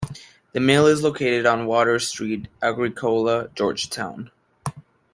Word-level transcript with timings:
The 0.53 0.59
mill 0.59 0.87
is 0.87 1.03
located 1.03 1.45
on 1.45 1.67
Water 1.67 1.99
Street, 1.99 2.47
Agricola, 2.59 3.49
Georgetown. 3.53 4.31